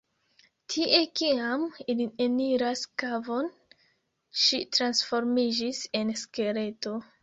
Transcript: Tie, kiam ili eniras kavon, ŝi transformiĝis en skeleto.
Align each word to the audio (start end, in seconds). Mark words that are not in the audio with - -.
Tie, 0.73 1.01
kiam 1.21 1.65
ili 1.95 2.09
eniras 2.27 2.83
kavon, 3.05 3.53
ŝi 4.47 4.63
transformiĝis 4.79 5.89
en 6.03 6.21
skeleto. 6.27 7.01